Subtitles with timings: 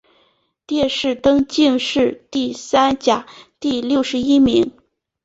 [0.65, 3.27] 殿试登进士第三甲
[3.59, 4.71] 第六十一名。